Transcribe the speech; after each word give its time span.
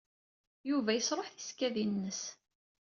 Yuba 0.69 0.91
yesṛuḥ 0.93 1.27
tisekkadin-nnes. 1.31 2.21